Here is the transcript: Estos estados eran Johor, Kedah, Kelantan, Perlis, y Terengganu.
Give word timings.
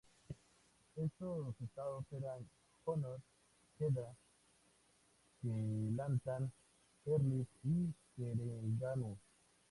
Estos 0.95 1.55
estados 1.61 2.03
eran 2.11 2.49
Johor, 2.83 3.19
Kedah, 3.77 4.15
Kelantan, 5.43 6.51
Perlis, 7.05 7.47
y 7.63 7.93
Terengganu. 8.17 9.15